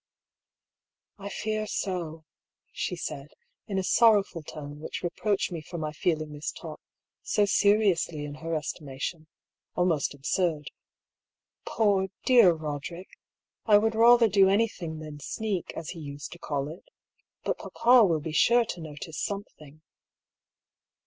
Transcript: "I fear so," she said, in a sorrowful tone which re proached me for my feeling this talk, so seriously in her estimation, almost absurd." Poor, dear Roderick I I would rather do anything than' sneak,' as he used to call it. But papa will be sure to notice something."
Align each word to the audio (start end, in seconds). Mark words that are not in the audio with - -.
"I 1.19 1.29
fear 1.29 1.67
so," 1.67 2.25
she 2.71 2.95
said, 2.95 3.27
in 3.67 3.77
a 3.77 3.83
sorrowful 3.83 4.41
tone 4.41 4.79
which 4.79 5.03
re 5.03 5.11
proached 5.11 5.51
me 5.51 5.61
for 5.61 5.77
my 5.77 5.91
feeling 5.91 6.31
this 6.33 6.51
talk, 6.51 6.81
so 7.21 7.45
seriously 7.45 8.25
in 8.25 8.33
her 8.33 8.55
estimation, 8.55 9.27
almost 9.75 10.15
absurd." 10.15 10.71
Poor, 11.67 12.07
dear 12.25 12.49
Roderick 12.51 13.09
I 13.67 13.75
I 13.75 13.77
would 13.77 13.93
rather 13.93 14.27
do 14.27 14.49
anything 14.49 14.97
than' 15.01 15.19
sneak,' 15.19 15.71
as 15.75 15.91
he 15.91 15.99
used 15.99 16.31
to 16.31 16.39
call 16.39 16.67
it. 16.67 16.89
But 17.43 17.59
papa 17.59 18.03
will 18.03 18.21
be 18.21 18.31
sure 18.33 18.65
to 18.65 18.81
notice 18.81 19.19
something." 19.19 19.83